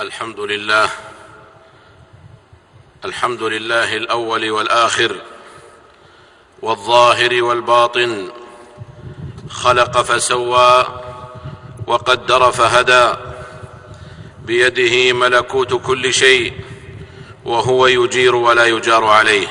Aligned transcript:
الحمد 0.00 0.40
لله. 0.40 0.90
الحمد 3.04 3.42
لله 3.42 3.96
الأول 3.96 4.50
والآخر. 4.50 5.16
والظاهر 6.62 7.42
والباطن. 7.42 8.28
خلق 9.50 10.02
فسوى 10.02 10.86
وقدر 11.86 12.52
فهدى. 12.52 13.12
بيده 14.44 15.12
ملكوت 15.12 15.86
كل 15.86 16.14
شيء. 16.14 16.52
وهو 17.44 17.86
يجير 17.86 18.34
ولا 18.34 18.66
يجار 18.66 19.04
عليه. 19.04 19.48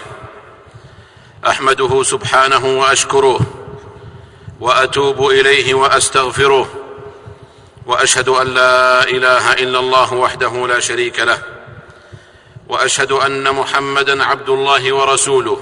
أحمده 1.47 2.03
سبحانه 2.03 2.79
وأشكره. 2.79 3.39
وأتوب 4.59 5.27
إليه 5.27 5.73
وأستغفره. 5.73 6.78
وأشهد 7.89 8.29
أن 8.29 8.47
لا 8.53 9.03
إله 9.03 9.53
إلا 9.53 9.79
الله 9.79 10.13
وحده 10.13 10.67
لا 10.67 10.79
شريك 10.79 11.19
له 11.19 11.39
وأشهد 12.67 13.11
أن 13.11 13.55
محمدا 13.55 14.23
عبد 14.23 14.49
الله 14.49 14.93
ورسوله. 14.95 15.59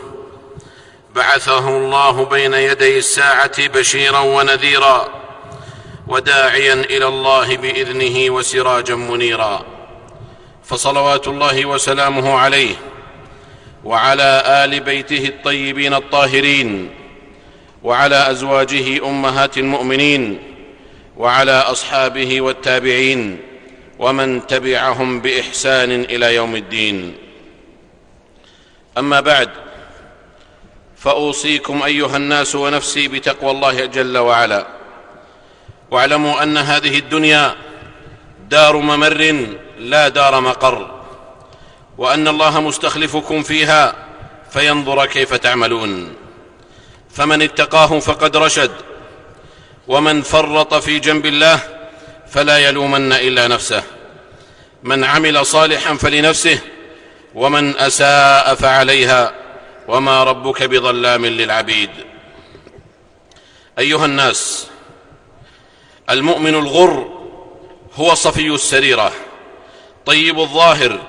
بعثه 1.16 1.70
الله 1.70 2.26
بين 2.26 2.54
يدي 2.54 2.98
الساعة 2.98 3.68
بشيرا 3.68 4.20
ونذيرا 4.20 5.08
وداعيا 6.08 6.74
إلى 6.74 7.08
الله 7.08 7.58
بإذنه 7.58 8.30
وسراجا 8.30 8.96
منيرا. 8.96 9.66
فصلوات 10.64 11.28
الله 11.28 11.66
وسلامه 11.66 12.38
عليه 12.38 12.76
وعلى 13.84 14.44
آل 14.46 14.80
بيته 14.80 15.28
الطيبين 15.28 15.94
الطاهرين 15.94 16.90
وعلى 17.84 18.32
أزواجه 18.32 19.08
أمهات 19.08 19.58
المؤمنين 19.58 20.47
وعلى 21.18 21.52
أصحابه 21.52 22.42
والتابعين 22.42 23.40
ومن 24.00 24.48
تبعهم 24.48 25.22
بإحسان 25.22 25.92
إلى 25.92 26.36
يوم 26.36 26.56
الدين. 26.56 27.16
أما 28.98 29.20
بعد 29.20 29.50
فأوصيكم 30.98 31.84
أيها 31.84 32.18
الناس 32.18 32.56
ونفسي 32.56 33.08
بتقوى 33.08 33.52
الله 33.52 33.86
جل 33.86 34.18
وعلا. 34.18 34.68
واعلموا 35.92 36.44
أن 36.44 36.58
هذه 36.58 36.98
الدنيا 36.98 37.56
دار 38.50 38.78
ممر 38.78 39.48
لا 39.80 40.08
دار 40.08 40.42
مقر 40.42 41.04
وأن 41.98 42.28
الله 42.28 42.62
مستخلفكم 42.62 43.44
فيها 43.44 43.96
فينظر 44.52 45.06
كيف 45.06 45.34
تعملون. 45.34 46.14
فمن 47.12 47.42
اتقاه 47.42 48.00
فقد 48.00 48.38
رشد 48.38 48.72
ومن 49.88 50.22
فرط 50.22 50.74
في 50.74 51.00
جنب 51.00 51.26
الله 51.26 51.60
فلا 52.28 52.58
يلومن 52.58 53.14
إلا 53.14 53.48
نفسه. 53.48 53.84
من 54.84 55.04
عمل 55.04 55.46
صالحا 55.46 55.96
فلنفسه 55.96 56.60
ومن 57.36 57.78
أساء 57.78 58.56
فعليها 58.56 59.34
وما 59.88 60.24
ربك 60.24 60.64
بظلام 60.64 61.26
للعبيد. 61.26 61.90
أيها 63.80 64.06
الناس 64.06 64.68
المؤمن 66.10 66.56
الغر 66.56 67.20
هو 67.96 68.14
صفي 68.14 68.48
السريرة 68.48 69.12
طيب 70.06 70.40
الظاهر 70.40 71.00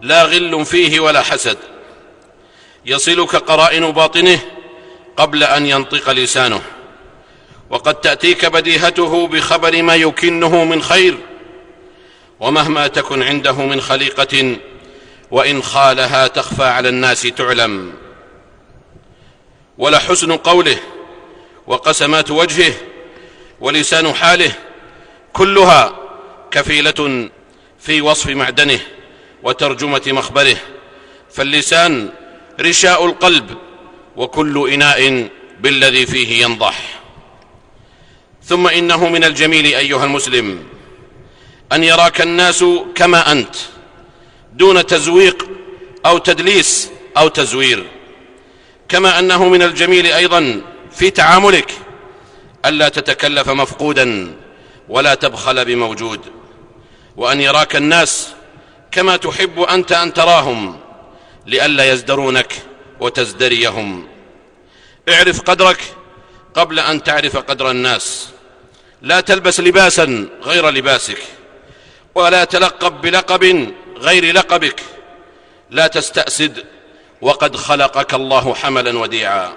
لا 0.00 0.22
غل 0.24 0.64
فيه 0.64 1.00
ولا 1.00 1.22
حسد. 1.22 1.58
يصلك 2.86 3.36
قرائن 3.36 3.92
باطنه 3.92 4.38
قبل 5.16 5.44
أن 5.44 5.66
ينطق 5.66 6.10
لسانه. 6.10 6.62
وقد 7.70 7.94
تأتيك 7.94 8.46
بديهته 8.46 9.26
بخبر 9.26 9.82
ما 9.82 9.94
يكنه 9.94 10.64
من 10.64 10.82
خير 10.82 11.18
ومهما 12.40 12.86
تكن 12.86 13.22
عنده 13.22 13.52
من 13.52 13.80
خليقة 13.80 14.56
وإن 15.30 15.62
خالها 15.62 16.26
تخفى 16.26 16.64
على 16.64 16.88
الناس 16.88 17.22
تعلم. 17.22 17.92
ولحسن 19.78 20.32
قوله 20.32 20.76
وقسمات 21.66 22.30
وجهه 22.30 22.74
ولسان 23.60 24.12
حاله 24.12 24.52
كلها 25.32 25.98
كفيلة 26.50 27.30
في 27.80 28.00
وصف 28.00 28.30
معدنه 28.30 28.80
وترجمة 29.42 30.02
مخبره. 30.06 30.56
فاللسان 31.30 32.10
رشاء 32.60 33.06
القلب 33.06 33.56
وكل 34.16 34.70
إناء 34.72 35.28
بالذي 35.60 36.06
فيه 36.06 36.44
ينضح. 36.44 36.97
ثم 38.48 38.66
إنه 38.66 39.08
من 39.08 39.24
الجميل 39.24 39.66
أيها 39.66 40.04
المسلم 40.04 40.64
أن 41.72 41.84
يراك 41.84 42.20
الناس 42.20 42.64
كما 42.94 43.32
أنت 43.32 43.56
دون 44.52 44.86
تزويق 44.86 45.48
أو 46.06 46.18
تدليس 46.18 46.90
أو 47.16 47.28
تزوير. 47.28 47.86
كما 48.88 49.18
أنه 49.18 49.48
من 49.48 49.62
الجميل 49.62 50.06
أيضا 50.06 50.60
في 50.92 51.10
تعاملك 51.10 51.72
ألا 52.66 52.88
تتكلف 52.88 53.48
مفقودا 53.48 54.36
ولا 54.88 55.14
تبخل 55.14 55.64
بموجود. 55.64 56.20
وأن 57.16 57.40
يراك 57.40 57.76
الناس 57.76 58.28
كما 58.90 59.16
تحب 59.16 59.60
أنت 59.60 59.92
أن 59.92 60.14
تراهم 60.14 60.80
لئلا 61.46 61.92
يزدرونك 61.92 62.52
وتزدريهم. 63.00 64.08
اعرف 65.08 65.40
قدرك 65.40 65.80
قبل 66.54 66.78
أن 66.78 67.02
تعرف 67.02 67.36
قدر 67.36 67.70
الناس. 67.70 68.28
لا 69.02 69.20
تلبس 69.20 69.60
لباسا 69.60 70.28
غير 70.42 70.70
لباسك 70.70 71.18
ولا 72.14 72.44
تلقب 72.44 73.00
بلقب 73.00 73.74
غير 73.96 74.34
لقبك. 74.34 74.80
لا 75.70 75.86
تستأسد 75.86 76.64
وقد 77.20 77.56
خلقك 77.56 78.14
الله 78.14 78.54
حملا 78.54 78.98
وديعا. 78.98 79.52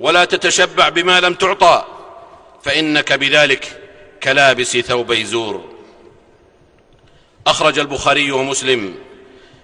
ولا 0.00 0.24
تتشبع 0.24 0.88
بما 0.88 1.20
لم 1.20 1.34
تعطى 1.34 1.84
فإنك 2.62 3.12
بذلك 3.12 3.82
كلابس 4.22 4.76
ثوبي 4.76 5.24
زور. 5.24 5.64
أخرج 7.46 7.78
البخاري 7.78 8.32
ومسلم 8.32 8.94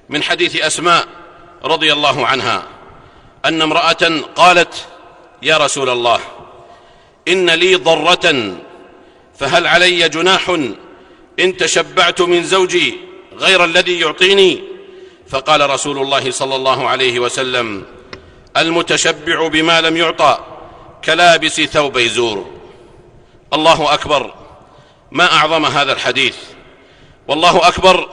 من 0.09 0.23
حديث 0.23 0.57
أسماء 0.57 1.07
رضي 1.65 1.93
الله 1.93 2.27
عنها 2.27 2.63
أن 3.45 3.63
امرأة 3.63 4.21
قالت 4.37 4.87
يا 5.43 5.57
رسول 5.57 5.89
الله 5.91 6.21
إن 7.29 7.51
لي 7.51 7.75
ضرة 7.75 8.57
فهل 9.39 9.67
علي 9.67 10.09
جناح؟ 10.09 10.49
إن 11.41 11.57
تشبعت 11.57 12.21
من 12.21 12.45
زوجي 12.45 12.99
غير 13.37 13.65
الذي 13.65 14.01
يعطيني؟ 14.01 14.63
فقال 15.29 15.71
رسول 15.71 15.99
الله 15.99 16.31
صلى 16.31 16.57
الله 16.57 16.89
عليه 16.89 17.19
وسلم 17.19 17.85
المتشبع 18.57 19.49
بما 19.49 19.81
لم 19.81 19.97
يعطى 19.97 20.39
كلابس 21.05 21.61
ثوب 21.61 21.99
زور. 21.99 22.51
الله 23.53 23.95
أكبر 23.95 24.35
ما 25.11 25.33
أعظم 25.33 25.67
هذا 25.67 25.93
الحديث. 25.93 26.37
والله 27.29 27.69
أكبر 27.69 28.09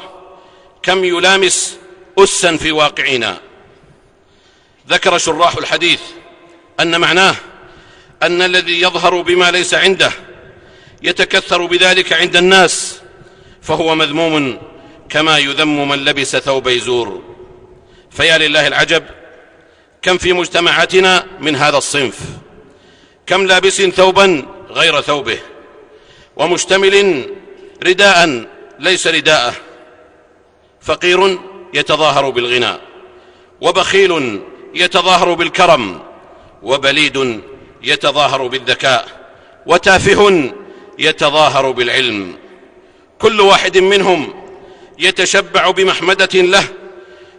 كم 0.83 1.03
يلامس 1.03 1.77
أسا 2.17 2.57
في 2.57 2.71
واقعنا. 2.71 3.37
ذكر 4.89 5.17
شراح 5.17 5.57
الحديث 5.57 6.01
أن 6.79 7.01
معناه 7.01 7.35
أن 8.23 8.41
الذي 8.41 8.81
يظهر 8.81 9.21
بما 9.21 9.51
ليس 9.51 9.73
عنده 9.73 10.11
يتكثر 11.03 11.65
بذلك 11.65 12.13
عند 12.13 12.35
الناس 12.35 12.99
فهو 13.61 13.95
مذموم 13.95 14.57
كما 15.09 15.37
يذم 15.37 15.89
من 15.89 16.05
لبس 16.05 16.35
ثوبي 16.35 16.79
زور 16.79 17.21
فيا 18.11 18.37
لله 18.37 18.67
العجب 18.67 19.03
كم 20.01 20.17
في 20.17 20.33
مجتمعاتنا 20.33 21.25
من 21.39 21.55
هذا 21.55 21.77
الصنف؟ 21.77 22.19
كم 23.27 23.45
لابس 23.45 23.81
ثوبا 23.81 24.45
غير 24.69 25.01
ثوبه؟ 25.01 25.39
ومشتمل 26.35 27.25
رداء 27.83 28.45
ليس 28.79 29.07
رداءه. 29.07 29.53
فقير 30.81 31.39
يتظاهر 31.73 32.29
بالغنى 32.29 32.77
وبخيل 33.61 34.41
يتظاهر 34.75 35.33
بالكرم 35.33 35.99
وبليد 36.63 37.41
يتظاهر 37.81 38.47
بالذكاء 38.47 39.07
وتافه 39.65 40.51
يتظاهر 40.99 41.71
بالعلم. 41.71 42.35
كل 43.19 43.41
واحد 43.41 43.77
منهم 43.77 44.33
يتشبع 44.99 45.71
بمحمدة 45.71 46.41
له 46.41 46.63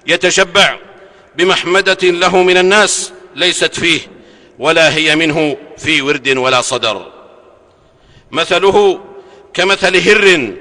يتشبع 0.07 0.79
بمحمدة 1.37 1.99
له 2.03 2.43
من 2.43 2.57
الناس 2.57 3.13
ليست 3.37 3.75
فيه 3.75 4.01
ولا 4.59 4.95
هي 4.95 5.17
منه 5.17 5.57
في 5.79 6.03
ورد 6.03 6.29
ولا 6.29 6.61
صدر. 6.61 7.13
مثله 8.31 9.01
كمثل 9.55 9.97
هر 9.97 10.53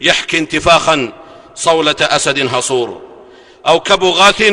يحكي 0.00 0.38
انتفاخا 0.38 1.12
صولة 1.54 1.96
أسد 2.00 2.54
هصور 2.54 3.02
أو 3.66 3.80
كبغاث 3.80 4.52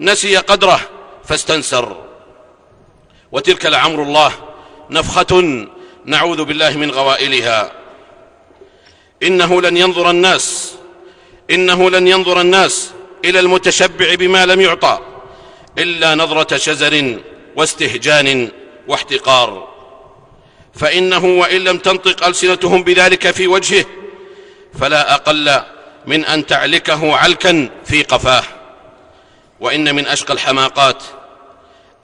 نسي 0.00 0.36
قدره 0.36 0.80
فاستنسر. 1.24 2.11
وتلك 3.32 3.66
لعمر 3.66 4.02
الله 4.02 4.32
نفخة 4.90 5.66
نعوذ 6.04 6.44
بالله 6.44 6.76
من 6.76 6.90
غوائلها. 6.90 7.72
إنه 9.22 9.62
لن 9.62 9.76
ينظر 9.76 10.10
الناس 10.10 10.74
إنه 11.50 11.90
لن 11.90 12.08
ينظر 12.08 12.40
الناس 12.40 12.90
إلى 13.24 13.40
المتشبع 13.40 14.14
بما 14.14 14.46
لم 14.46 14.60
يعطى 14.60 14.98
إلا 15.78 16.14
نظرة 16.14 16.56
شزر 16.56 17.18
واستهجان 17.56 18.48
واحتقار. 18.88 19.68
فإنه 20.74 21.24
وإن 21.24 21.64
لم 21.64 21.78
تنطق 21.78 22.26
ألسنتهم 22.26 22.82
بذلك 22.82 23.30
في 23.30 23.46
وجهه 23.46 23.84
فلا 24.80 25.14
أقل 25.14 25.60
من 26.06 26.24
أن 26.24 26.46
تعلكه 26.46 27.16
علكا 27.16 27.68
في 27.84 28.02
قفاه. 28.02 28.44
وإن 29.60 29.94
من 29.94 30.06
أشقى 30.06 30.34
الحماقات 30.34 31.02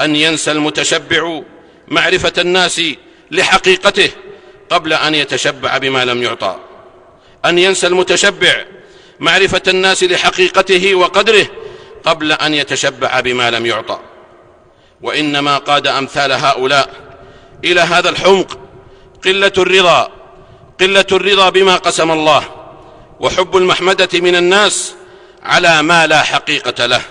أن 0.01 0.17
ينسى 0.17 0.53
المتشبع 0.53 1.41
معرفة 1.89 2.33
الناس 2.39 2.83
لحقيقته 3.31 4.11
قبل 4.71 4.93
أن 4.93 5.15
يتشبع 5.15 5.79
بما 5.79 6.05
لم 6.05 6.23
يعطى. 6.23 6.57
أن 7.45 7.59
ينسى 7.59 7.87
المتشبع 7.87 8.65
معرفة 9.21 9.63
الناس 9.69 10.05
لحقيقته 10.05 10.95
وقدره 10.95 11.47
قبل 12.05 12.33
أن 12.33 12.55
يتشبع 12.55 13.21
بما 13.21 13.51
لم 13.51 13.67
يعطى. 13.67 13.99
وإنما 15.03 15.59
قاد 15.59 15.87
أمثال 15.87 16.33
هؤلاء 16.33 16.91
إلى 17.65 17.81
هذا 17.81 18.09
الحمق 18.09 18.59
قلة 19.25 19.53
الرضا 19.59 20.13
قلة 20.81 21.07
الرضا 21.13 21.49
بما 21.51 21.77
قسم 21.77 22.11
الله 22.11 22.45
وحب 23.21 23.57
المحمدة 23.57 24.09
من 24.15 24.37
الناس 24.37 24.95
على 25.43 25.83
ما 25.83 26.07
لا 26.07 26.23
حقيقة 26.23 26.87
له. 26.87 27.03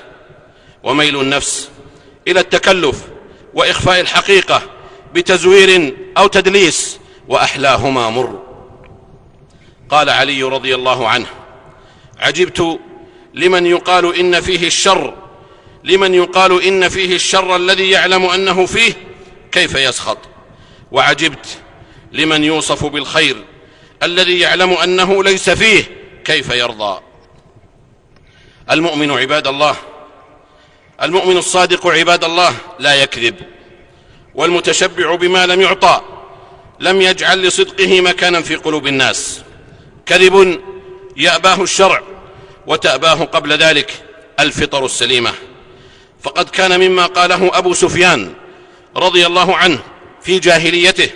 وميل 0.83 1.21
النفس 1.21 1.69
إلى 2.27 2.39
التكلف 2.39 3.03
وإخفاء 3.53 3.99
الحقيقة 3.99 4.61
بتزوير 5.13 5.93
أو 6.17 6.27
تدليس 6.27 6.99
وأحلاهما 7.27 8.09
مر. 8.09 8.43
قال 9.89 10.09
علي 10.09 10.43
رضي 10.43 10.75
الله 10.75 11.07
عنه 11.07 11.27
عجبت 12.19 12.79
لمن 13.33 13.65
يقال 13.65 14.15
إن 14.15 14.41
فيه 14.41 14.67
الشر 14.67 15.13
لمن 15.83 16.13
يقال 16.13 16.63
إن 16.63 16.89
فيه 16.89 17.15
الشر 17.15 17.55
الذي 17.55 17.89
يعلم 17.89 18.25
أنه 18.25 18.65
فيه 18.65 18.93
كيف 19.51 19.75
يسخط. 19.75 20.17
وعجبت 20.91 21.57
لمن 22.11 22.43
يوصف 22.43 22.85
بالخير 22.85 23.45
الذي 24.03 24.39
يعلم 24.39 24.73
أنه 24.73 25.23
ليس 25.23 25.49
فيه 25.49 25.83
كيف 26.25 26.49
يرضى. 26.49 26.99
المؤمن 28.71 29.11
عباد 29.11 29.47
الله 29.47 29.75
المؤمن 31.01 31.37
الصادق 31.37 31.87
عباد 31.87 32.23
الله 32.23 32.55
لا 32.79 32.95
يكذب 32.95 33.35
والمتشبع 34.35 35.15
بما 35.15 35.45
لم 35.45 35.61
يعطى 35.61 36.01
لم 36.79 37.01
يجعل 37.01 37.41
لصدقه 37.41 38.01
مكانا 38.01 38.41
في 38.41 38.55
قلوب 38.55 38.87
الناس. 38.87 39.41
كذب 40.05 40.61
يأباه 41.17 41.63
الشرع 41.63 42.01
وتأباه 42.67 43.23
قبل 43.23 43.53
ذلك 43.53 43.91
الفطر 44.39 44.85
السليمة. 44.85 45.33
فقد 46.21 46.49
كان 46.49 46.79
مما 46.79 47.05
قاله 47.05 47.57
أبو 47.57 47.73
سفيان 47.73 48.33
رضي 48.95 49.25
الله 49.25 49.55
عنه 49.55 49.79
في 50.21 50.39
جاهليته 50.39 51.09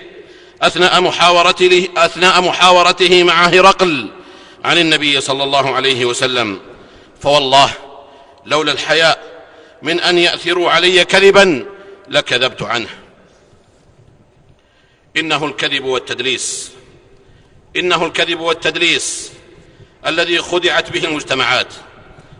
أثناء 0.61 1.01
محاورته, 1.01 1.87
أثناء 1.97 2.41
محاورته 2.41 3.23
مع 3.23 3.45
هرقل 3.45 4.09
عن 4.65 4.77
النبي 4.77 5.21
صلى 5.21 5.43
الله 5.43 5.75
عليه 5.75 6.05
وسلم. 6.05 6.59
فوالله 7.21 7.71
لولا 8.45 8.71
الحياء 8.71 9.31
من 9.81 9.99
أن 9.99 10.17
يأثروا 10.17 10.71
علي 10.71 11.05
كذبا 11.05 11.65
لكذبت 12.07 12.61
عنه. 12.61 12.89
إنه 15.17 15.45
الكذب 15.45 15.83
والتدليس. 15.83 16.71
إنه 17.75 18.05
الكذب 18.05 18.39
والتدليس 18.39 19.31
الذي 20.07 20.39
خدعت 20.39 20.89
به 20.89 21.05
المجتمعات 21.05 21.73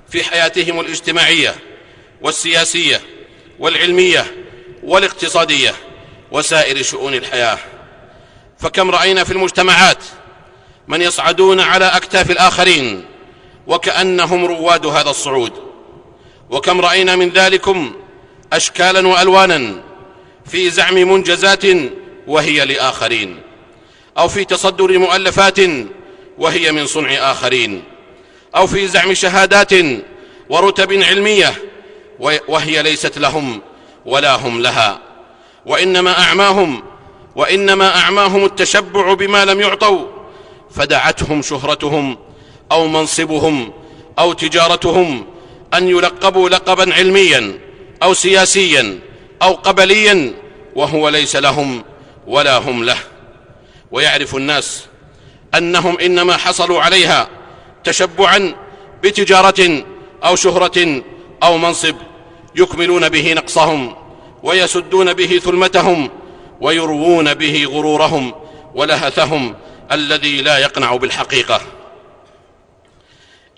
في 0.09 0.23
حياتهم 0.23 0.79
الاجتماعية 0.79 1.55
والسياسية 2.21 3.01
والعلمية 3.59 4.35
والاقتصادية 4.83 5.73
وسائر 6.31 6.83
شؤون 6.83 7.13
الحياة. 7.13 7.57
فكم 8.59 8.91
رأينا 8.91 9.23
في 9.23 9.31
المجتمعات 9.31 10.03
من 10.87 11.01
يصعدون 11.01 11.59
على 11.59 11.85
أكتاف 11.85 12.31
الآخرين 12.31 13.05
وكأنهم 13.67 14.45
رواد 14.45 14.85
هذا 14.85 15.09
الصعود. 15.09 15.70
وكم 16.51 16.81
رأينا 16.81 17.15
من 17.15 17.29
ذلكم 17.29 17.91
اشكالا 18.53 19.07
والوانا 19.07 19.83
في 20.45 20.69
زعم 20.69 20.93
منجزات 20.95 21.63
وهي 22.27 22.65
لآخرين 22.65 23.39
أو 24.17 24.27
في 24.27 24.45
تصدر 24.45 24.97
مؤلفات 24.97 25.57
وهي 26.37 26.71
من 26.71 26.85
صنع 26.85 27.31
آخرين 27.31 27.83
أو 28.55 28.67
في 28.67 28.87
زعم 28.87 29.13
شهادات 29.13 29.73
ورتب 30.49 30.93
علمية 30.93 31.53
وهي 32.47 32.81
ليست 32.83 33.17
لهم 33.17 33.61
ولا 34.05 34.35
هم 34.35 34.61
لها 34.61 34.99
وإنما 35.65 36.19
أعماهم 36.19 36.83
وإنما 37.35 37.97
أعماهم 37.97 38.45
التشبع 38.45 39.13
بما 39.13 39.45
لم 39.45 39.61
يعطوا 39.61 40.07
فدعتهم 40.71 41.41
شهرتهم 41.41 42.17
أو 42.71 42.87
منصبهم 42.87 43.73
أو 44.19 44.33
تجارتهم 44.33 45.25
أن 45.73 45.87
يلقبوا 45.87 46.49
لقبا 46.49 46.93
علميا 46.93 47.59
أو 48.03 48.13
سياسيا 48.13 48.99
أو 49.41 49.53
قبليا 49.53 50.33
وهو 50.75 51.09
ليس 51.09 51.35
لهم 51.35 51.83
ولا 52.27 52.57
هم 52.57 52.83
له. 52.83 52.97
ويعرف 53.91 54.35
الناس 54.35 54.85
أنهم 55.55 55.99
إنما 55.99 56.37
حصلوا 56.37 56.81
عليها 56.81 57.27
تشبعا 57.83 58.55
بتجارة 59.03 59.83
أو 60.23 60.35
شهرة 60.35 61.03
أو 61.43 61.57
منصب 61.57 61.95
يكملون 62.55 63.09
به 63.09 63.33
نقصهم 63.33 63.95
ويسدون 64.43 65.13
به 65.13 65.39
ثلمتهم 65.43 66.09
ويروون 66.61 67.33
به 67.33 67.65
غرورهم 67.65 68.33
ولهثهم 68.75 69.55
الذي 69.91 70.41
لا 70.41 70.57
يقنع 70.57 70.95
بالحقيقة. 70.95 71.61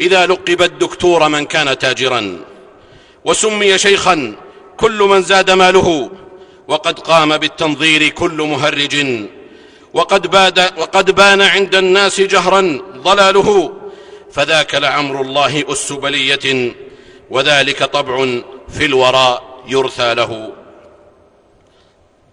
إذا 0.03 0.25
لقب 0.25 0.61
الدكتور 0.61 1.29
من 1.29 1.45
كان 1.45 1.77
تاجرا 1.77 2.39
وسمي 3.25 3.77
شيخا 3.77 4.35
كل 4.77 4.99
من 5.03 5.21
زاد 5.21 5.51
ماله 5.51 6.11
وقد 6.67 6.99
قام 6.99 7.37
بالتنظير 7.37 8.09
كل 8.09 8.41
مهرج 8.41 9.05
وقد, 9.93 10.27
باد 10.27 10.59
وقد 10.77 11.11
بان 11.11 11.41
عند 11.41 11.75
الناس 11.75 12.21
جهرا 12.21 12.81
ضلاله 12.95 13.73
فذاك 14.31 14.75
لعمر 14.75 15.21
الله 15.21 15.63
أس 15.71 15.91
بلية 15.91 16.75
وذلك 17.29 17.83
طبع 17.83 18.25
في 18.69 18.85
الوراء 18.85 19.63
يرثى 19.67 20.13
له. 20.13 20.53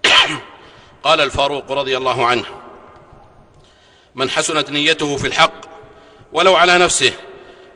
قال 1.05 1.21
الفاروق 1.21 1.73
رضي 1.73 1.97
الله 1.97 2.27
عنه 2.27 2.45
من 4.15 4.31
حسنت 4.31 4.71
نيته 4.71 5.17
في 5.17 5.27
الحق 5.27 5.61
ولو 6.33 6.57
على 6.57 6.79
نفسه 6.79 7.13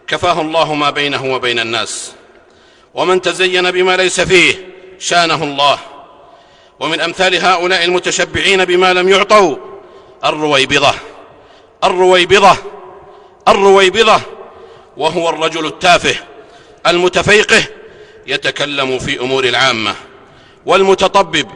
كفاه 0.08 0.40
الله 0.40 0.74
ما 0.74 0.90
بينه 0.90 1.34
وبين 1.34 1.58
الناس. 1.58 2.12
ومن 2.94 3.20
تزين 3.20 3.70
بما 3.70 3.96
ليس 3.96 4.20
فيه 4.20 4.68
شانه 4.98 5.44
الله. 5.44 5.78
ومن 6.80 7.00
أمثال 7.00 7.44
هؤلاء 7.44 7.84
المتشبعين 7.84 8.64
بما 8.64 8.92
لم 8.92 9.08
يعطوا 9.08 9.56
الرويبضة. 10.24 10.94
الرويبضة. 11.84 12.56
الرويبضة. 13.48 14.20
وهو 14.96 15.28
الرجل 15.28 15.66
التافه 15.66 16.16
المتفيقه 16.86 17.64
يتكلم 18.26 18.98
في 18.98 19.20
أمور 19.20 19.44
العامة. 19.44 19.94
والمتطبب 20.66 21.50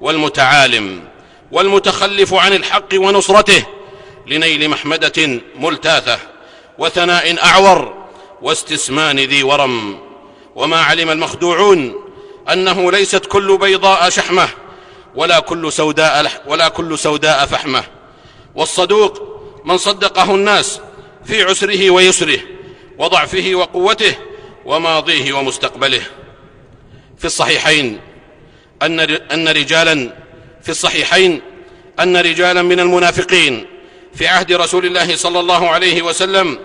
والمتعالم 0.00 1.04
والمتخلف 1.52 2.34
عن 2.34 2.52
الحق 2.52 2.88
ونصرته 2.94 3.64
لنيل 4.26 4.68
محمدة 4.68 5.40
ملتاثة. 5.56 6.18
وثناء 6.80 7.44
أعور 7.44 7.94
واستسمان 8.42 9.18
ذي 9.18 9.42
ورم. 9.42 9.98
وما 10.54 10.80
علم 10.80 11.10
المخدوعون 11.10 11.94
أنه 12.52 12.92
ليست 12.92 13.26
كل 13.26 13.58
بيضاء 13.58 14.08
شحمة 14.08 14.48
ولا 15.14 15.40
كل 15.40 15.72
سوداء 15.72 16.42
ولا 16.46 16.68
كل 16.68 16.98
سوداء 16.98 17.46
فحمة. 17.46 17.84
والصدوق 18.54 19.42
من 19.64 19.78
صدقه 19.78 20.34
الناس 20.34 20.80
في 21.24 21.42
عسره 21.42 21.90
ويسره 21.90 22.38
وضعفه 22.98 23.50
وقوته 23.54 24.14
وماضيه 24.64 25.32
ومستقبله. 25.32 26.02
في 27.18 27.24
الصحيحين 27.24 28.00
أن 29.32 29.48
رجالا 29.48 30.14
في 30.62 30.68
الصحيحين 30.68 31.42
أن 32.00 32.16
رجالا 32.16 32.62
من 32.62 32.80
المنافقين 32.80 33.66
في 34.14 34.26
عهد 34.26 34.52
رسول 34.52 34.86
الله 34.86 35.16
صلى 35.16 35.40
الله 35.40 35.68
عليه 35.68 36.02
وسلم 36.02 36.58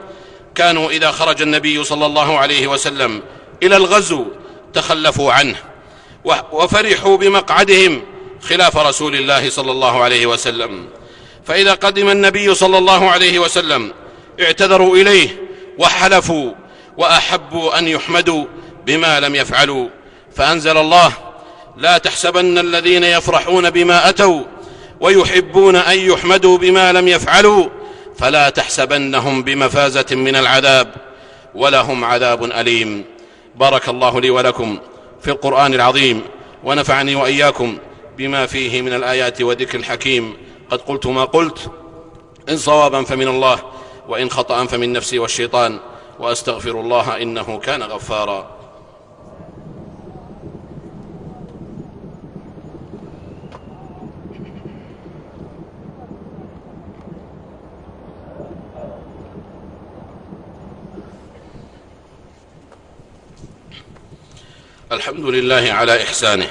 كانوا 0.56 0.90
إذا 0.90 1.12
خرج 1.12 1.42
النبي 1.42 1.84
صلى 1.84 2.06
الله 2.06 2.38
عليه 2.40 2.68
وسلم 2.68 3.22
إلى 3.64 3.78
الغزو 3.78 4.26
تخلفوا 4.74 5.34
عنه 5.34 5.56
وفرحوا 6.52 7.18
بمقعدهم 7.18 8.02
خلاف 8.42 8.78
رسول 8.78 9.16
الله 9.16 9.50
صلى 9.50 9.72
الله 9.72 10.04
عليه 10.04 10.26
وسلم. 10.26 10.86
فإذا 11.46 11.74
قدم 11.74 12.10
النبي 12.10 12.56
صلى 12.56 12.78
الله 12.78 13.10
عليه 13.10 13.40
وسلم 13.40 13.94
اعتذروا 14.42 14.98
إليه 14.98 15.42
وحلفوا 15.78 16.52
وأحبوا 16.98 17.80
أن 17.80 17.88
يحمدوا 17.88 18.46
بما 18.86 19.20
لم 19.20 19.36
يفعلوا. 19.36 19.90
فأنزل 20.36 20.78
الله 20.78 21.12
لا 21.78 21.98
تحسبن 21.98 22.58
الذين 22.58 23.04
يفرحون 23.04 23.70
بما 23.70 24.10
أتوا 24.10 24.44
ويحبون 25.00 25.76
أن 25.76 26.00
يحمدوا 26.00 26.58
بما 26.58 26.94
لم 26.94 27.08
يفعلوا 27.08 27.70
فلا 28.18 28.50
تحسبنهم 28.50 29.44
بمفازة 29.44 30.06
من 30.12 30.36
العذاب 30.36 30.96
ولهم 31.56 32.04
عذاب 32.04 32.44
أليم. 32.44 33.06
بارك 33.56 33.90
الله 33.90 34.22
لي 34.22 34.30
ولكم 34.30 34.78
في 35.22 35.32
القرآن 35.32 35.74
العظيم 35.74 36.22
ونفعني 36.64 37.16
وإياكم 37.16 37.78
بما 38.18 38.46
فيه 38.46 38.82
من 38.82 38.94
الآيات 38.94 39.42
وذكر 39.42 39.80
الحكيم. 39.80 40.38
قد 40.70 40.82
قلت 40.82 41.08
ما 41.08 41.26
قلت 41.26 41.72
إن 42.50 42.58
صوابا 42.58 43.04
فمن 43.04 43.28
الله 43.28 43.60
وإن 44.08 44.30
خطأ 44.30 44.66
فمن 44.66 44.94
نفسي 44.94 45.20
والشيطان 45.20 45.80
وأستغفر 46.20 46.72
الله 46.72 47.22
إنه 47.22 47.60
كان 47.60 47.84
غفارا. 47.84 48.55
الحمد 64.92 65.26
لله 65.26 65.74
على 65.74 66.04
إحسانه 66.04 66.48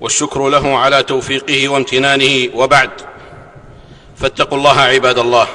والشكر 0.00 0.48
له 0.48 0.78
على 0.78 1.02
توفيقه 1.02 1.68
وامتنانه 1.68 2.48
وبعد 2.54 2.90
فاتقوا 4.16 4.58
الله 4.58 4.80
عباد 4.80 5.18
الله 5.18 5.48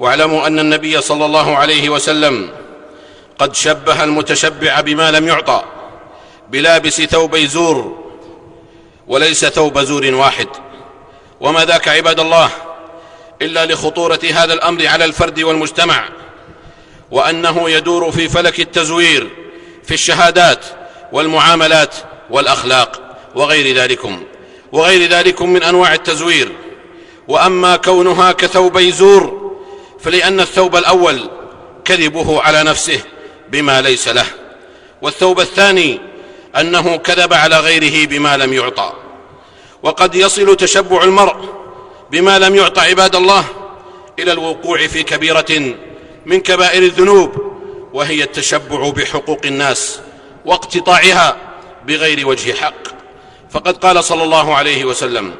واعلموا 0.00 0.46
أن 0.46 0.58
النبي 0.58 1.00
صلى 1.00 1.24
الله 1.24 1.56
عليه 1.56 1.88
وسلم 1.88 2.50
قد 3.38 3.54
شبه 3.54 4.04
المتشبع 4.04 4.80
بما 4.80 5.10
لم 5.10 5.28
يعطى 5.28 5.62
بلابس 6.48 7.00
ثوبي 7.02 7.46
زور 7.46 8.04
وليس 9.06 9.44
ثوب 9.44 9.78
زور 9.78 10.14
واحد 10.14 10.48
وما 11.40 11.64
ذاك 11.64 11.88
عباد 11.88 12.20
الله 12.20 12.50
إلا 13.42 13.66
لخطورة 13.66 14.20
هذا 14.34 14.52
الأمر 14.52 14.86
على 14.86 15.04
الفرد 15.04 15.40
والمجتمع 15.40 16.08
وأنه 17.10 17.70
يدور 17.70 18.12
في 18.12 18.28
فلك 18.28 18.60
التزوير 18.60 19.47
في 19.88 19.94
الشهادات 19.94 20.64
والمعاملات 21.12 21.94
والأخلاق 22.30 23.16
وغير 23.34 23.76
ذلكم 23.76 24.22
وغير 24.72 25.10
ذلكم 25.10 25.50
من 25.50 25.62
أنواع 25.62 25.94
التزوير. 25.94 26.52
وأما 27.28 27.76
كونها 27.76 28.32
كثوبي 28.32 28.92
زور 28.92 29.52
فلأن 30.00 30.40
الثوب 30.40 30.76
الأول 30.76 31.30
كذبه 31.84 32.42
على 32.42 32.62
نفسه 32.62 33.00
بما 33.48 33.80
ليس 33.80 34.08
له 34.08 34.26
والثوب 35.02 35.40
الثاني 35.40 36.00
أنه 36.56 36.96
كذب 36.96 37.32
على 37.32 37.60
غيره 37.60 38.06
بما 38.06 38.36
لم 38.36 38.52
يعطى. 38.52 38.92
وقد 39.82 40.14
يصل 40.14 40.56
تشبع 40.56 41.04
المرء 41.04 41.36
بما 42.10 42.38
لم 42.38 42.54
يعطى 42.54 42.80
عباد 42.80 43.16
الله 43.16 43.44
إلى 44.18 44.32
الوقوع 44.32 44.86
في 44.86 45.02
كبيرة 45.02 45.74
من 46.26 46.40
كبائر 46.40 46.82
الذنوب 46.82 47.47
وهي 47.98 48.22
التشبع 48.22 48.90
بحقوق 48.90 49.40
الناس 49.44 50.00
واقتطاعها 50.44 51.36
بغير 51.86 52.28
وجه 52.28 52.52
حق. 52.52 52.82
فقد 53.50 53.76
قال 53.76 54.04
صلى 54.04 54.24
الله 54.24 54.54
عليه 54.54 54.84
وسلم 54.84 55.34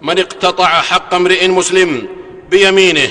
من 0.00 0.18
اقتطع 0.18 0.80
حق 0.80 1.14
امرئ 1.14 1.48
مسلم 1.48 2.08
بيمينه 2.50 3.10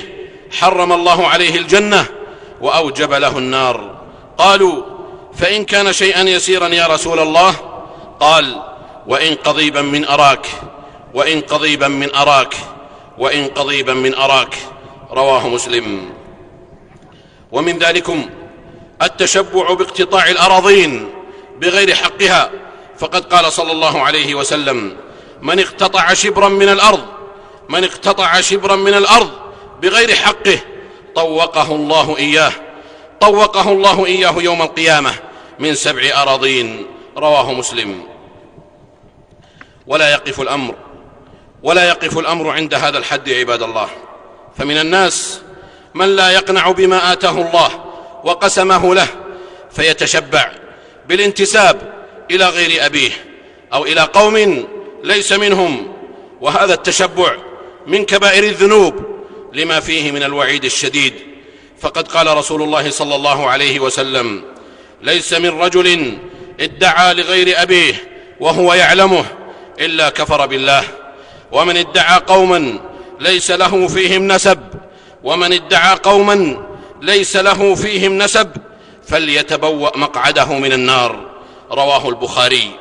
حرم 0.60 0.94
الله 0.94 1.28
عليه 1.28 1.56
الجنة 1.56 2.06
وأوجب 2.62 3.14
له 3.14 3.38
النار. 3.38 4.02
قالوا 4.38 4.84
فإن 5.34 5.66
كان 5.66 5.94
شيئا 5.94 6.24
يسيرا 6.24 6.68
يا 6.68 6.88
رسول 6.88 7.20
الله؟ 7.20 7.56
قال 8.20 8.62
وإن 9.08 9.36
قضيبا 9.36 9.82
من 9.82 10.06
أراك 10.06 10.48
وإن 11.14 11.42
قضيبا 11.42 11.88
من 11.88 12.16
أراك 12.16 12.56
وإن 13.18 13.48
قضيبا 13.48 13.94
من 13.94 14.16
أراك. 14.16 14.56
رواه 15.12 15.48
مسلم. 15.48 16.10
ومن 17.52 17.78
ذلكم 17.78 18.30
التشبع 19.02 19.74
باقتطاع 19.74 20.28
الأراضين 20.30 21.10
بغير 21.60 21.96
حقها. 21.96 22.52
فقد 23.00 23.34
قال 23.34 23.52
صلى 23.52 23.72
الله 23.72 24.02
عليه 24.02 24.36
وسلم 24.36 24.98
من 25.42 25.60
اقتطع 25.60 26.14
شبرا 26.14 26.50
من 26.50 26.70
الأرض 26.70 27.06
من 27.70 27.84
اقتطع 27.84 28.42
شبرا 28.42 28.76
من 28.76 28.94
الأرض 28.94 29.32
بغير 29.82 30.16
حقه 30.16 30.60
طوقه 31.16 31.76
الله 31.76 32.18
إياه 32.18 32.52
طوقه 33.22 33.72
الله 33.72 34.06
إياه 34.06 34.34
يوم 34.38 34.62
القيامة 34.62 35.14
من 35.60 35.76
سبع 35.76 36.22
أراضين. 36.22 36.86
رواه 37.18 37.54
مسلم. 37.54 38.04
ولا 39.88 40.10
يقف 40.12 40.42
الأمر 40.42 40.76
ولا 41.64 41.88
يقف 41.88 42.18
الأمر 42.18 42.50
عند 42.50 42.74
هذا 42.74 42.98
الحد 42.98 43.30
عباد 43.30 43.64
الله. 43.64 43.90
فمن 44.58 44.78
الناس 44.78 45.42
من 45.94 46.16
لا 46.16 46.32
يقنع 46.32 46.72
بما 46.72 47.14
آتاه 47.14 47.42
الله 47.42 47.91
وقسمه 48.24 48.96
له 48.96 49.08
فيتشبع 49.72 50.52
بالانتساب 51.08 51.94
إلى 52.32 52.46
غير 52.46 52.86
أبيه 52.86 53.12
أو 53.74 53.86
إلى 53.86 54.02
قوم 54.02 54.68
ليس 55.04 55.32
منهم. 55.32 55.94
وهذا 56.42 56.74
التشبع 56.74 57.36
من 57.88 58.06
كبائر 58.06 58.44
الذنوب 58.44 58.96
لما 59.54 59.80
فيه 59.80 60.12
من 60.12 60.24
الوعيد 60.24 60.66
الشديد. 60.66 61.14
فقد 61.80 62.08
قال 62.08 62.38
رسول 62.38 62.62
الله 62.62 62.90
صلى 62.90 63.16
الله 63.16 63.50
عليه 63.50 63.80
وسلم 63.80 64.44
ليس 65.02 65.34
من 65.34 65.62
رجل 65.62 66.18
ادعى 66.60 67.14
لغير 67.14 67.62
أبيه 67.62 67.94
وهو 68.40 68.74
يعلمه 68.74 69.26
إلا 69.80 70.10
كفر 70.10 70.46
بالله. 70.46 70.84
ومن 71.52 71.78
ادعى 71.78 72.22
قوما 72.28 72.80
ليس 73.20 73.52
له 73.52 73.88
فيهم 73.88 74.28
نسب. 74.28 74.60
ومن 75.24 75.54
ادعى 75.54 75.96
قوما 75.96 76.66
ليس 77.02 77.36
له 77.36 77.76
فيهم 77.76 78.18
نسب 78.18 78.52
فليتبوأ 79.08 79.98
مقعده 79.98 80.54
من 80.58 80.74
النار. 80.74 81.32
رواه 81.72 82.10
البخاري. 82.10 82.72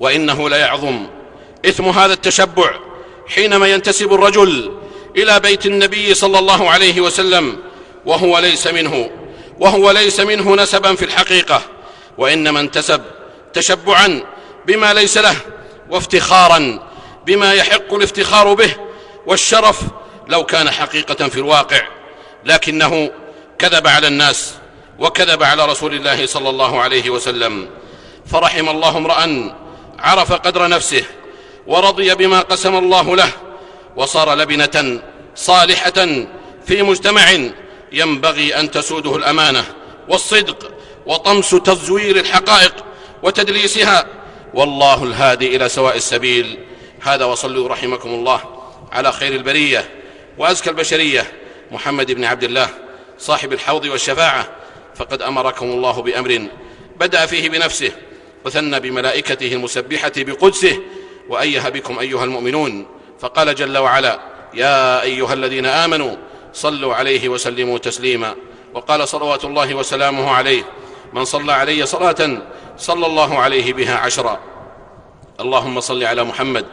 وإنه 0.00 0.48
ليعظم 0.48 1.06
إثم 1.66 1.84
هذا 1.84 2.12
التشبع 2.12 2.74
حينما 3.34 3.66
ينتسب 3.66 4.12
الرجل 4.12 4.76
إلى 5.16 5.40
بيت 5.40 5.66
النبي 5.66 6.14
صلى 6.14 6.38
الله 6.38 6.70
عليه 6.70 7.00
وسلم 7.00 7.58
وهو 8.06 8.38
ليس 8.38 8.66
منه 8.66 9.10
وهو 9.58 9.90
ليس 9.90 10.20
منه 10.20 10.54
نسبا 10.56 10.94
في 10.94 11.04
الحقيقة. 11.04 11.62
وإنما 12.18 12.60
انتسب 12.60 13.02
تشبعا 13.52 14.22
بما 14.66 14.94
ليس 14.94 15.18
له 15.18 15.36
وافتخارا 15.90 16.90
بما 17.26 17.54
يحق 17.54 17.94
الافتخار 17.94 18.54
به 18.54 18.74
والشرف 19.26 19.80
لو 20.28 20.44
كان 20.44 20.70
حقيقة 20.70 21.28
في 21.28 21.36
الواقع. 21.36 21.82
لكنه 22.44 23.10
كذب 23.58 23.86
على 23.86 24.06
الناس 24.06 24.54
وكذب 24.98 25.42
على 25.42 25.66
رسول 25.66 25.94
الله 25.94 26.26
صلى 26.26 26.50
الله 26.50 26.80
عليه 26.80 27.10
وسلم. 27.10 27.68
فرحم 28.26 28.68
الله 28.68 28.96
امرأ 28.96 29.54
عرف 29.98 30.32
قدر 30.32 30.68
نفسه 30.68 31.04
ورضي 31.66 32.14
بما 32.14 32.40
قسم 32.40 32.74
الله 32.78 33.16
له 33.16 33.30
وصار 33.96 34.34
لبنة 34.34 35.00
صالحة 35.34 36.26
في 36.66 36.82
مجتمع 36.82 37.22
ينبغي 37.92 38.60
أن 38.60 38.70
تسوده 38.70 39.16
الأمانة 39.16 39.64
والصدق 40.08 40.70
وطمس 41.06 41.50
تزوير 41.50 42.16
الحقائق 42.16 42.74
وتدليسها. 43.22 44.06
والله 44.54 45.04
الهادي 45.04 45.56
إلى 45.56 45.68
سواء 45.68 45.96
السبيل. 45.96 46.58
هذا 47.00 47.24
وصلوا 47.24 47.68
رحمكم 47.68 48.08
الله 48.08 48.40
على 48.92 49.12
خير 49.12 49.32
البرية 49.32 49.90
وأزكى 50.38 50.70
البشرية. 50.70 51.32
محمد 51.70 52.12
بن 52.12 52.24
عبد 52.24 52.44
الله 52.44 52.68
صاحب 53.18 53.52
الحوض 53.52 53.84
والشفاعة 53.84 54.48
فقد 54.94 55.22
أمركم 55.22 55.66
الله 55.66 56.02
بأمر 56.02 56.48
بدأ 56.96 57.26
فيه 57.26 57.48
بنفسه 57.48 57.92
وثنى 58.44 58.80
بملائكته 58.80 59.52
المسبحة 59.52 60.12
بقدسه 60.16 60.78
وايه 61.28 61.68
بكم 61.68 61.98
أيها 61.98 62.24
المؤمنون 62.24 62.86
فقال 63.20 63.54
جل 63.54 63.78
وعلا 63.78 64.20
يا 64.54 65.02
أيها 65.02 65.32
الذين 65.32 65.66
آمنوا 65.66 66.16
صلوا 66.52 66.94
عليه 66.94 67.28
وسلموا 67.28 67.78
تسليما. 67.78 68.34
وقال 68.74 69.08
صلوات 69.08 69.44
الله 69.44 69.74
وسلامه 69.74 70.30
عليه 70.30 70.62
من 71.12 71.24
صلى 71.24 71.52
علي 71.52 71.86
صلاة 71.86 72.42
صلى 72.78 73.06
الله 73.06 73.38
عليه 73.38 73.72
بها 73.72 73.98
عشرا. 73.98 74.40
اللهم 75.40 75.80
صل 75.80 76.04
على 76.04 76.24
محمد 76.24 76.66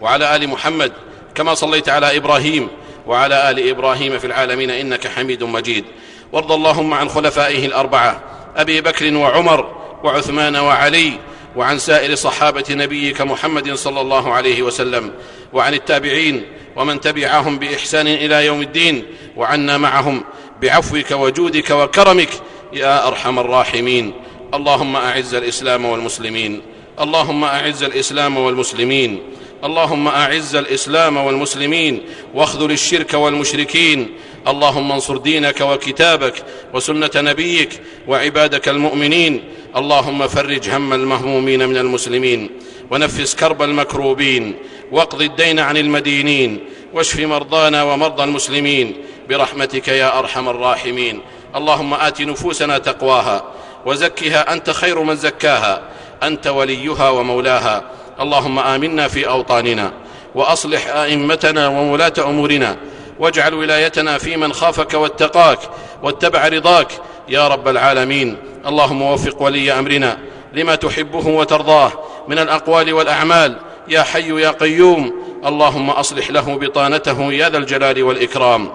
وعلى 0.00 0.36
آل 0.36 0.48
محمد 0.48 0.92
كما 1.34 1.54
صليت 1.54 1.88
على 1.88 2.16
إبراهيم 2.16 2.68
وعلى 3.06 3.50
آل 3.50 3.68
إبراهيم 3.68 4.18
في 4.18 4.26
العالمين 4.26 4.70
إنك 4.70 5.06
حميد 5.06 5.44
مجيد. 5.44 5.84
وارض 6.32 6.52
اللهم 6.52 6.94
عن 6.94 7.08
خلفائه 7.08 7.66
الأربعة 7.66 8.22
أبي 8.56 8.80
بكر 8.80 9.16
وعمر 9.16 9.76
وعثمان 10.04 10.56
وعلي 10.56 11.12
وعن 11.56 11.78
سائر 11.78 12.14
صحابة 12.14 12.64
نبيك 12.70 13.20
محمد 13.20 13.74
صلى 13.74 14.00
الله 14.00 14.32
عليه 14.32 14.62
وسلم 14.62 15.12
وعن 15.52 15.74
التابعين 15.74 16.44
ومن 16.76 17.00
تبعهم 17.00 17.58
بإحسان 17.58 18.06
إلى 18.06 18.46
يوم 18.46 18.60
الدين 18.60 19.04
وعنا 19.36 19.78
معهم 19.78 20.24
بعفوك 20.62 21.10
وجودك 21.10 21.70
وكرمك 21.70 22.28
يا 22.72 23.08
أرحم 23.08 23.38
الراحمين. 23.38 24.12
اللهم 24.54 24.96
أعز 24.96 25.34
الإسلام 25.34 25.84
والمسلمين. 25.84 26.62
اللهم 27.00 27.44
أعز 27.44 27.82
الإسلام 27.82 28.36
والمسلمين. 28.36 29.20
اللهم 29.64 30.08
أعز 30.08 30.56
الإسلام 30.56 31.16
والمسلمين 31.16 32.00
واخذل 32.34 32.72
الشرك 32.72 33.14
والمشركين. 33.14 34.14
اللهم 34.48 34.92
انصر 34.92 35.16
دينك 35.16 35.60
وكتابك 35.60 36.34
وسنة 36.74 37.10
نبيك 37.16 37.80
وعبادك 38.08 38.68
المؤمنين. 38.68 39.44
اللهم 39.76 40.28
فرج 40.28 40.70
هم 40.70 40.92
المهمومين 40.92 41.68
من 41.68 41.76
المسلمين. 41.76 42.50
ونفس 42.90 43.34
كرب 43.34 43.62
المكروبين. 43.62 44.54
واقض 44.92 45.22
الدين 45.22 45.58
عن 45.60 45.76
المدينين. 45.76 46.64
واشف 46.94 47.20
مرضانا 47.20 47.82
ومرضى 47.82 48.24
المسلمين. 48.24 48.94
برحمتك 49.28 49.88
يا 49.88 50.18
أرحم 50.18 50.48
الراحمين. 50.48 51.20
اللهم 51.56 51.94
آت 51.94 52.20
نفوسنا 52.20 52.78
تقواها. 52.78 53.44
وزكها 53.86 54.52
أنت 54.52 54.70
خير 54.70 55.02
من 55.02 55.16
زكاها. 55.16 55.82
أنت 56.22 56.46
وليها 56.46 57.10
ومولاها. 57.10 57.84
اللهم 58.20 58.58
آمنا 58.58 59.08
في 59.08 59.28
أوطاننا 59.28 59.92
وأصلح 60.34 60.88
أئمتنا 60.88 61.68
وولاة 61.68 62.12
أمورنا 62.18 62.76
واجعل 63.18 63.54
ولايتنا 63.54 64.18
في 64.18 64.36
من 64.36 64.52
خافك 64.52 64.94
واتقاك 64.94 65.58
واتبع 66.02 66.48
رضاك. 66.48 66.88
يا 67.28 67.48
رب 67.48 67.68
العالمين 67.68 68.36
اللهم 68.66 69.02
وفق 69.02 69.42
ولي 69.42 69.72
أمرنا 69.78 70.18
لما 70.52 70.74
تحبه 70.74 71.26
وترضاه 71.26 71.92
من 72.28 72.38
الأقوال 72.38 72.92
والأعمال. 72.92 73.56
يا 73.88 74.02
حي 74.02 74.42
يا 74.42 74.50
قيوم 74.50 75.14
اللهم 75.46 75.90
أصلح 75.90 76.30
له 76.30 76.58
بطانته 76.58 77.32
يا 77.32 77.48
ذا 77.48 77.58
الجلال 77.58 78.02
والإكرام. 78.02 78.72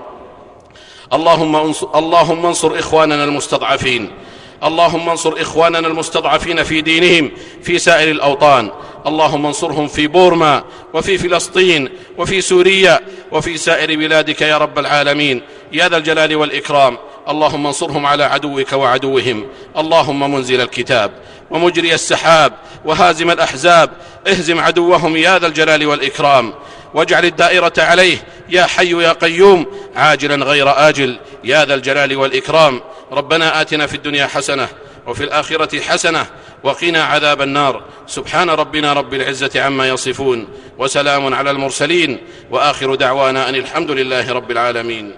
اللهم 1.13 1.55
انصر, 1.55 1.87
اللهم 1.95 2.45
انصر 2.45 2.79
إخواننا 2.79 3.23
المستضعفين 3.23 4.11
اللهم 4.63 5.09
انصر 5.09 5.33
إخواننا 5.41 5.87
المستضعفين 5.87 6.63
في 6.63 6.81
دينهم 6.81 7.31
في 7.63 7.79
سائر 7.79 8.11
الأوطان. 8.11 8.71
اللهم 9.07 9.45
انصرهم 9.45 9.87
في 9.87 10.07
بورما 10.07 10.63
وفي 10.93 11.17
فلسطين 11.17 11.89
وفي 12.17 12.41
سوريا 12.41 12.99
وفي 13.31 13.57
سائر 13.57 13.95
بلادك 13.95 14.41
يا 14.41 14.57
رب 14.57 14.79
العالمين. 14.79 15.41
يا 15.71 15.89
ذا 15.89 15.97
الجلال 15.97 16.35
والإكرام 16.35 16.97
اللهم 17.29 17.67
انصرهم 17.67 18.05
على 18.05 18.23
عدوك 18.23 18.73
وعدوهم. 18.73 19.47
اللهم 19.77 20.33
منزل 20.33 20.61
الكتاب 20.61 21.11
ومجري 21.51 21.93
السحاب 21.93 22.53
وهازم 22.85 23.31
الأحزاب. 23.31 23.89
اهزم 24.27 24.59
عدوهم 24.59 25.17
يا 25.17 25.39
ذا 25.39 25.47
الجلال 25.47 25.85
والإكرام. 25.85 26.53
واجعل 26.93 27.25
الدائرة 27.25 27.73
عليه 27.77 28.17
يا 28.49 28.63
حي 28.63 29.03
يا 29.03 29.11
قيوم 29.11 29.65
عاجلا 29.95 30.45
غير 30.45 30.89
آجل. 30.89 31.19
يا 31.43 31.65
ذا 31.65 31.75
الجلال 31.75 32.15
والإكرام 32.17 32.81
ربنا 33.11 33.61
آتنا 33.61 33.87
في 33.87 33.95
الدنيا 33.95 34.27
حسنة 34.27 34.67
وفي 35.07 35.23
الآخرة 35.23 35.79
حسنة 35.79 36.25
وقنا 36.63 37.03
عذاب 37.03 37.41
النار. 37.41 37.83
سبحان 38.07 38.49
ربنا 38.49 38.93
رب 38.93 39.13
العزة 39.13 39.61
عما 39.61 39.89
يصفون 39.89 40.47
وسلام 40.77 41.33
على 41.33 41.51
المرسلين 41.51 42.17
وآخر 42.51 42.95
دعوانا 42.95 43.49
أن 43.49 43.55
الحمد 43.55 43.91
لله 43.91 44.31
رب 44.31 44.51
العالمين. 44.51 45.13